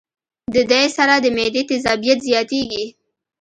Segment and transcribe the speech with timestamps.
[0.53, 2.85] د دې سره د معدې تېزابيت زياتيږي